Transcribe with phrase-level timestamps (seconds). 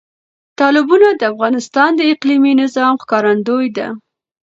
[0.59, 3.87] تالابونه د افغانستان د اقلیمي نظام ښکارندوی ده.